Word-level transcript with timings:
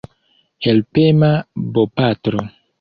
Helpema 0.67 1.31
bopatro. 1.77 2.47